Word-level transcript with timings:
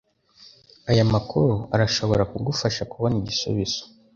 Aya 0.91 1.03
makuru 1.13 1.51
arashobora 1.75 2.23
kugufasha 2.31 2.81
kubona 2.91 3.15
igisubizo. 3.21 3.81